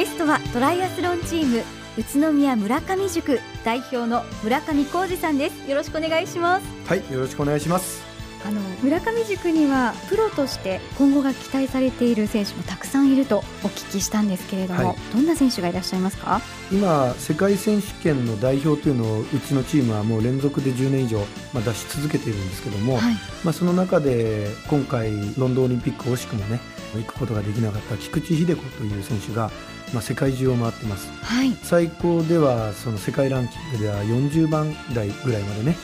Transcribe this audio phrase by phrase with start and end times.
[0.00, 1.58] ゲストはトライアスロンチーム
[1.98, 5.70] 宇都宮村上塾代表の村上浩二さんです。
[5.70, 6.66] よろしくお願いします。
[6.86, 8.02] はいよろしくお願いします。
[8.46, 16.40] あの村上塾にはプロとして今後が期待されている選手もたくさんいるとお聞きしたんですけれども、はい、どんな選手がいらっしゃいますか？
[16.72, 21.18] 今世界選手権の代表というのをうちのチームはもう連続で10年以上、
[21.52, 23.14] まあ、出し続けているんですけども、はい、
[23.44, 26.58] まあ、その中で今回ロンドンオリンピック惜しくもね
[26.94, 29.50] 行くことができなかった菊池秀子という選手が
[29.92, 35.76] まあ、世界中を回ってます、はい、最高ではその世界ランキングでは40番台ぐらいまでね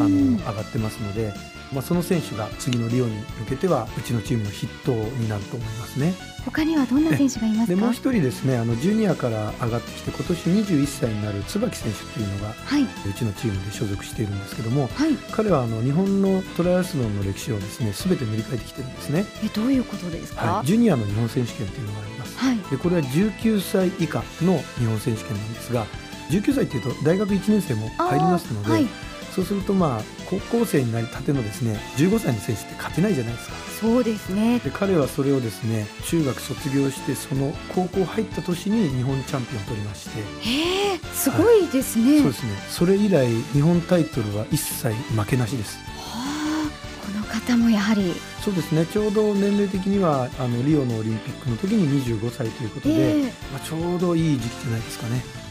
[0.00, 1.32] あの上がってますので
[1.74, 6.14] まあ、その選手が次のリオに向けてはうちのチームの筆頭になると思いますね。
[6.44, 7.74] 他にはどんな選手がいますか？
[7.74, 19.24] でもう一人ですねあのジュニアから上がってきて今年21歳になる椿選手っていうのが、はい、うちのチームで所属しているんですけども、はい、彼はあの日本のトライアスロンの歴史をですね全て塗り替えてきてるんですね。
[19.42, 25.86] えどういうことですか、はい、ジュニアの日本選手権っていうのがあります、はい、でこれは19歳以下の日本選手権なんですが
[26.30, 28.86] 19歳っていうと大学1年生も入りますので、
[29.34, 33.54] そうするとまあ高校生になりたてのですね15歳の選手って勝てないじゃないですか。
[33.80, 34.60] そうですね。
[34.60, 40.20] で彼はそれをですね中学卒業してその高校入った年に日本チャンピオンを取りまして。
[40.20, 42.52] へえすごいですね、はい、そうですね。
[42.68, 45.78] それ以来日本タイトルは一切負けなしです。
[45.96, 46.70] はあ
[47.04, 48.14] この方もやはり。
[48.40, 48.86] そうですね。
[48.86, 55.43] ちょうど年齢的にはあのリオのオリンピックの時に25歳ということで、まあ、ちょうどいい時期じゃないですかね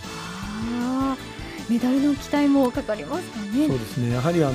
[1.70, 3.68] メダルの期待もかかりますかね。
[3.68, 4.14] そうですね。
[4.14, 4.54] やはりあの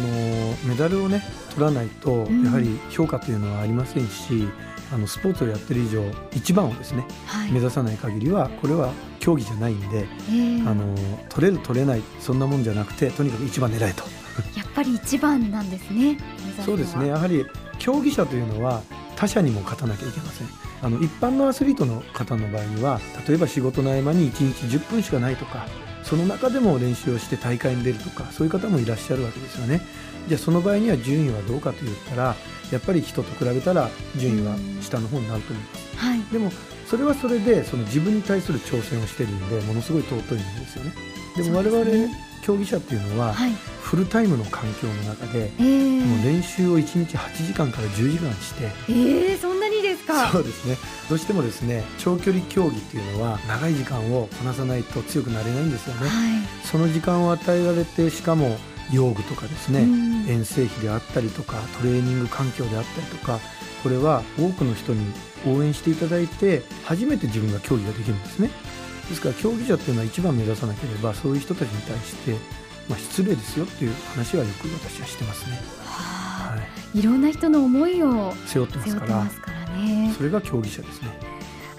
[0.65, 4.49] メダルをね取らないと、やはり評価というのはありませんし、
[4.93, 10.95] あのスポーツをやってる以上一番をですね、はい、目指さない限りはこれは競技じゃないんで、えー、あの
[11.29, 14.05] 取れる取れないそんなもんじゃなくてとにかく一番狙えと。
[14.57, 16.17] やっぱり一番なんですね。
[16.65, 17.09] そうですね。
[17.09, 17.45] やはり
[17.79, 18.83] 競技者というのは
[19.17, 20.49] 他者にも勝たなきゃいけません。
[20.81, 25.67] あの一般のアスリートの方の場合には例えば仕事の合間に1日10分しかないとか
[26.09, 29.83] その中でも練習をして大会に出るとかそういう方もいらっしゃるわけですよね。
[30.27, 32.35] じゃあその場合には順位はどうかといったら
[32.71, 36.53] やっぱり人と比べたら順位は下の方になると思います、はい、でも
[36.87, 40.27] それはそれでその自分に対する挑戦をしてるんでものすごい尊いん
[40.61, 40.93] ですよね。
[41.37, 41.85] でも我々
[42.43, 43.35] 競技者っていうのは、
[43.83, 49.39] フルタイムの環境の中で、えー、もう練習を1日8時間から10時間してえー、
[50.09, 50.31] か？
[50.33, 50.77] そうですね。
[51.09, 58.57] どうしてもですね長距離競技っていうのは長い時間をこなさないと強くなれないんですよね、はい、その時間を与えられてしかも
[58.91, 63.39] 用具とかですね、遠征費であったりとかトレーニング環境であったりとか
[63.83, 65.13] これは多くの人に
[65.47, 68.51] 応援していただいて初めて自分が競技ができるんですね。
[69.09, 72.33] ですから競技者っていうのは一番目指さなければそういう人たちに対して、
[72.89, 75.57] まあ、失礼ですよっていう話はよく私はしてますね。
[75.85, 76.63] はあ、は
[76.95, 79.27] い、いろんな人の思いを背負ってますから
[79.79, 81.09] ね、それが競技者ですね。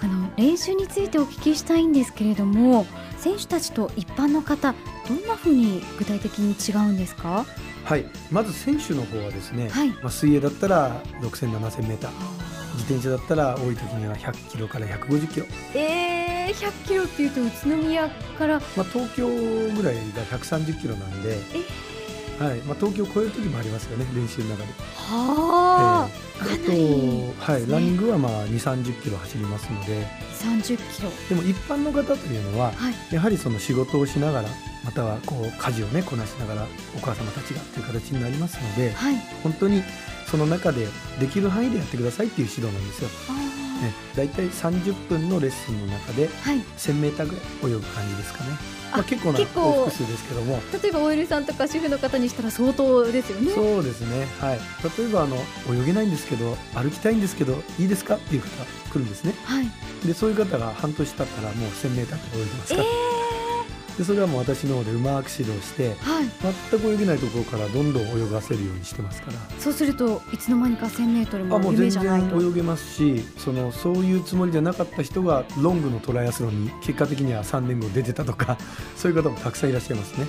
[0.02, 2.86] あの練習についてお聞きしたいんですけれども
[3.18, 4.74] 選手たちと一般の方
[5.06, 7.44] どんなふうに具体的に違うんですか？
[7.84, 8.06] はい。
[8.30, 12.10] まず選手の方はですね、はい、まあ、水泳だったら6000、7000メーター。
[12.76, 15.46] 自転車だったら多い時には100キロから150キロ。
[15.74, 18.08] えー100キロっていうと宇都宮
[18.38, 21.38] から、まあ、東京ぐらいが130キロなんで、
[22.40, 22.58] はい。
[22.60, 24.72] まあ、東京を超える時もありますよね練習の中で。
[24.96, 30.06] はあ、えー、あと、はい、ランニングはまあ2 3 0キロ走りますので。
[30.40, 31.10] 30キロ。
[31.28, 34.48] でも一般の方というのは、はい、やはりその仕事をしながら
[34.84, 39.82] またはこう家事をねこなしながらお母様たちがという形になりますので、はい、本当に
[40.30, 40.86] その中で
[41.18, 43.10] できる範囲でやってくださいっていう指導なんですよ。
[43.80, 48.50] ね、大体30分のレッスンの中で 1000m ぐらい泳ぐ感じですかね、
[48.92, 50.60] まあ、結構な往復数ですけども。
[50.82, 53.52] 例えば OL さんとか主婦の方にしたら相当ですよね。
[53.52, 54.26] そうですね。
[54.40, 54.60] はい。
[54.98, 55.36] 例えばあの
[55.74, 58.16] 泳げないんですけど歩きたいんですけどいいですか？
[58.16, 58.48] っていう方
[58.90, 59.68] 来るんですね、はい、
[60.06, 62.10] でそういう方が半年経ったらもう 1000m 泳いで
[62.54, 63.19] ますから、えー
[64.00, 66.24] でそれはもう私の方でうまく指導して、はい、
[66.70, 69.38] 全く泳げないところからどんどん泳がせるようにしてますから。
[69.58, 72.26] そうするといつの間にか 1000m も夢じゃないと。
[72.28, 78.56] あもう全然泳げますしそのそういうつもりじゃなかった人がロングのトライアスロンに結果的には3年後出てたとか
[78.96, 80.26] そういう方もたくさんいらっしゃいますね。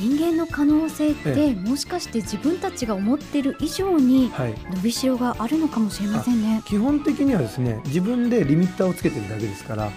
[0.00, 4.32] 人間の可能性って、ええ、もしかして自分たちが思っている以上に
[4.72, 9.90] 伸びしろがあるのかもしれませんね、はい、基本的にはですね自分でリミッターをつけてるだけですから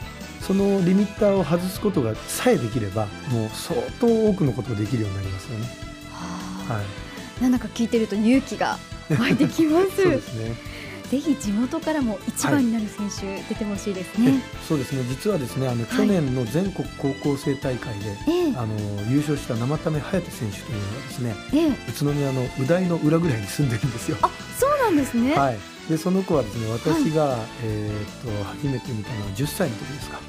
[0.46, 5.66] そのリミッターを外すことがさえできればもう相当多くのことができるようになりますよね。
[6.12, 8.78] はあ、はい、なんだか聞いてると勇気が
[9.10, 9.96] 湧いてきます。
[10.04, 10.74] そうですね。
[11.10, 14.42] ぜひ地元からも一番になる選手、はい、出てほしいですね。
[14.68, 15.04] そうですね。
[15.08, 18.18] 実はですね、あの、去年の全国高校生大会で、
[18.58, 18.76] あの
[19.12, 24.18] 優勝した生田目颯選手というのはですね、え宇都宮の宇大の裏ぐらいに住んでるんですよ。
[24.24, 25.36] あ、そうなんですね。
[25.36, 25.73] はい。
[25.90, 30.20] でその子はですね、私が、はい、えっと初めて見たのは10歳の時ですか。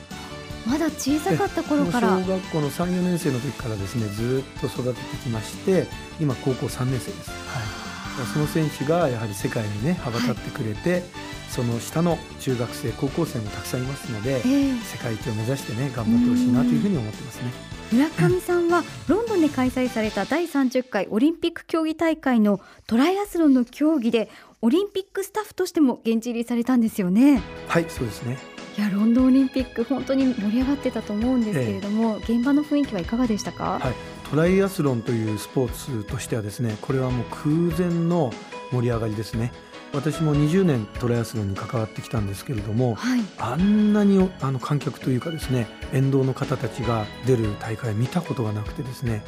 [0.66, 2.18] まだ小さかった頃から。
[2.18, 5.86] 小学校の3、4年生の時からですねずっと育ててきまして
[6.18, 11.02] 今高校3年生です、はい、その選手がやはり世界にね羽ばたってくれて、はい、
[11.50, 17.74] その下の中学生高校生もたくさんいますので、えー、世界一を目指してね頑張ってほしいなというふうに思ってますね。
[17.94, 24.28] 村上さんはロンドンで開催された第30回オリンピック競技大会のトライアスロンの競技で
[24.62, 27.40] オリンピックスタッフとしても現地入りされたんですよね。
[27.68, 28.36] はいそうですね。
[28.76, 33.94] いやロンドンオリンピック本当に盛り上がってたと思うんですけれども、ええ、現場の雰囲気はいかがでしたか、はい、
[34.28, 38.32] トライアスロンというスポーツとしてはですねこれはもう空前の
[38.72, 39.52] 盛り上がりですね
[39.94, 49.24] 私も20年トライアスロンに関わってきたんですけれども、はい、あんなにあの観客というかですね沿道の方たちが出る大会見たことがなくてですね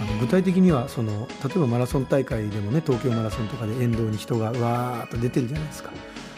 [0.00, 5.92] あの具体的にはその例えばマラソン大会でもね東京マラソンとかで沿道に人がわーっと出てるじゃないですか。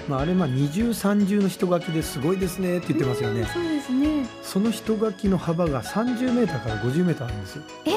[0.09, 3.45] まあ、あれまあ二重三重の人書きですごいですねって言ってますよね。
[3.53, 4.25] そうですね。
[4.43, 7.63] その人書きの幅が30メーターから50メーターあるんですよ。
[7.87, 7.91] え、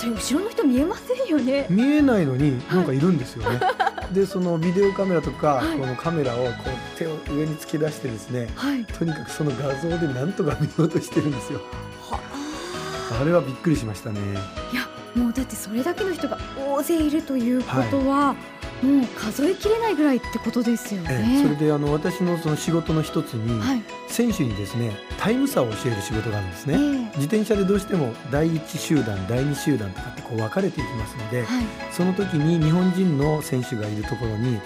[0.00, 1.66] それ後ろの人見えませんよね。
[1.68, 3.58] 見えないのになんかいるんですよね。
[3.60, 11.60] はい、でそのビデオカメラとか、はい、このカメラをこう手を上に突き出してですね、はい、とにかくその画像でなんとか見ようとしてるんですよ。
[13.20, 14.20] あれはびっくりしましたね。
[14.72, 18.34] いやもうだってそれだけの人が大勢いるということは、
[18.82, 21.40] もう数えきれないぐらいってことですよね。
[21.40, 34.60] えそれであの私のその仕事の一つに、はい、選手にですねタイム差を教える仕事があるんですね、えー、自転車でどうしても第一集団第二集団とかってこう分かれていきますので、はい、その時に日本人の選手がいるところに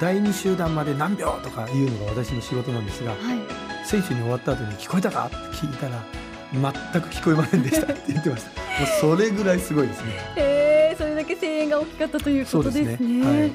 [0.00, 3.20] 第二集団まで何秒とかいうのが私の仕事なんですが、はい、
[3.86, 6.02] 選手に終わった後に聞こえたかって聞いたら
[6.52, 6.62] 全
[7.02, 8.50] く聞こえませんでしたって言ってました。
[8.50, 10.12] もうそれぐらいすごいですね。
[10.36, 10.49] えー、
[11.80, 13.24] 大きかったということですね。
[13.24, 13.52] はい、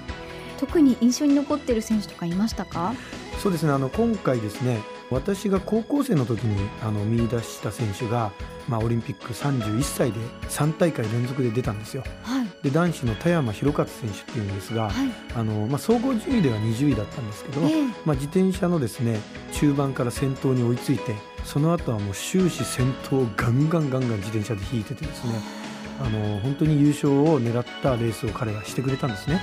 [0.57, 2.94] 特に印象に残っている選手とかいましたか？
[3.42, 3.72] そうですね。
[3.72, 4.81] あの今回ですね、
[5.12, 8.31] 私が高校生の時にあの見出した選手が、
[8.68, 10.19] まあ、オリンピック31歳で
[10.50, 12.04] 3大会連続で出たんですよ。
[12.24, 19.19] はい、で男子の田山弘勝選手っていうんですが、はい、あのまあ、総合順位では20位だったんですけど、えー、まあ、自転車のですね
[19.51, 25.33] 中盤から先頭に追いついてその後はもう終始先頭をガンガンガンガン自転車で引いててですね
[26.00, 29.42] あの本当に優勝を狙ったレースを彼がしてくれたんですね。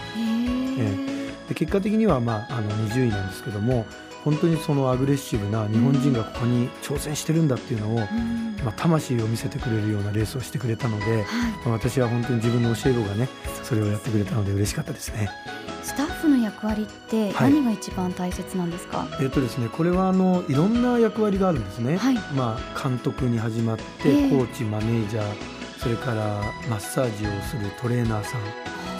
[0.79, 3.87] えー、で結果的には、まあ、あの20位なんですけども
[4.25, 7.99] 本当にそのアグレッシブな日本人がここに挑戦してるんだっていうのを、
[8.65, 11.25] まあ、魂を見せてくれるようなレースをしてくれたので、
[11.65, 13.29] まあ、私は本当に自分の教え子がね
[13.65, 15.29] それをやってくれたので嬉しかったですね。
[15.83, 21.97] スタッフの役割って何が一番大切なんですか、はい、えっ、ー、とですねこれはあのいろんな役割があるんですね。
[21.97, 28.41] はい、まあ監督に始まって、えー、コーチマネージャーそれからマッサージをするトレーナーさん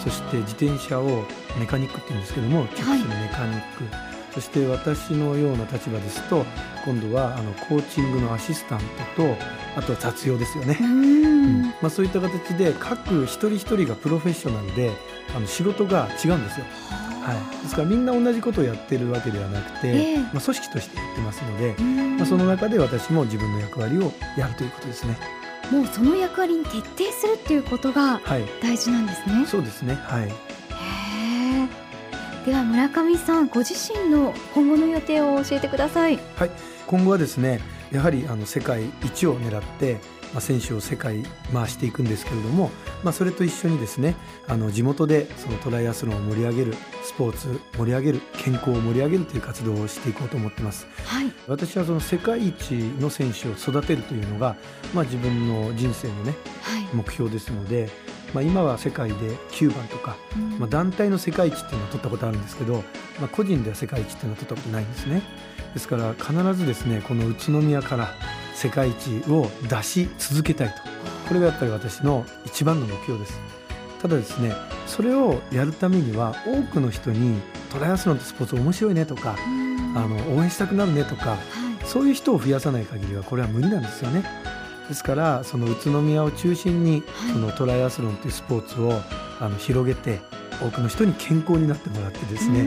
[0.03, 1.23] そして自転車を
[1.57, 6.43] メカニックって言うんですけどもチェックするメカニック、はいそして私のような立場ですと
[6.85, 8.79] 今度はあのコーチングのアシスタン
[9.15, 9.37] トと
[9.77, 11.61] あとは雑用ですよね、うん。
[11.61, 14.91] まあ、そういった形で各一人一人がプロフェッショナルで
[15.35, 16.65] あの仕事が違うんですよ。
[17.21, 21.75] はい、ですからみんな同じことをやってるわけではなくて、えー、まあ、組織としてやってますので、
[22.17, 25.42] まあ、その中で私も自分の役割をやるということですね。
[25.71, 28.21] もうその役割に徹底するっていうことが
[28.61, 29.35] 大事なんですね。
[29.35, 29.95] はい、そうですね。
[29.95, 30.53] はい。
[32.45, 36.51] では村上さんご自身の今後の予定を教えてくださいはい
[36.87, 37.61] 今後はですね
[37.93, 39.99] やはりあの世界一を狙って
[40.33, 41.23] まあ、選手を世界
[41.53, 42.71] 回していくんですけれども、
[43.03, 44.15] まあ、それと一緒にですね
[44.47, 54.55] あの地元でそのトライアスロンを盛り上げるスポーツ盛り上げる健康を盛り上げるという活動をしていこうと思ってます、はい、私はその世界一の選手を育てるというのが、
[54.93, 57.89] まあ、自分の人生のね、はい、目標ですので
[58.33, 59.15] まあ、今は世界で
[59.51, 62.83] 9番とか、うん、まあ、団体の世界一っていうのは取ったことあるんですけど、
[63.19, 65.21] まあ、個人では世界一っていうのは取ったことないんですね。
[65.73, 68.13] ですから必ずですねこの宇都宮から
[68.53, 70.75] 世界一を出し続けたいと。
[71.27, 73.39] これがやっぱり私の一番の目標です。
[74.01, 74.53] ただですね
[74.85, 77.39] それをやるためには多くの人に
[77.71, 79.37] トライアスロンってスポーツ面白いねとか、
[79.95, 81.39] あの応援したくなるねとか、はい、
[81.85, 84.23] そういう人を増やさない限りはこれは無理なんですよね
[84.93, 87.01] ですからその宇都宮を中心に、
[87.33, 89.01] そのトライアスロンというスポーツを
[89.39, 90.21] あの広げて
[90.61, 92.59] 多くの人に健康になってもらってですね、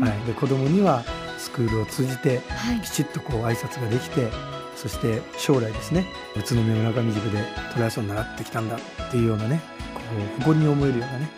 [0.00, 1.02] はい、で子どもには
[1.38, 2.40] スクールを通じて
[2.84, 4.28] きちっとこう挨拶ができて、
[4.76, 9.60] そして将来ですね宇都宮村上塾でトライアスロン習ってきたんだっていうようなね
[9.92, 10.00] こ
[10.38, 11.30] う誇りに思えるようなね、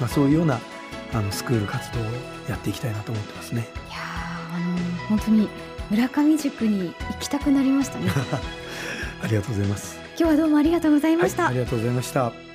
[0.00, 0.58] まあ、そういうような
[1.12, 2.02] あのスクール活動を
[2.48, 3.68] やっていきたいなと思ってますね。
[3.88, 3.98] いや
[4.52, 5.48] あの本当に
[5.90, 8.10] 村上塾に行きたくなりましたね。
[9.22, 10.00] ありがとうございます。
[10.20, 12.49] 今日はどうもありがとうございました、はい、ありがとうございました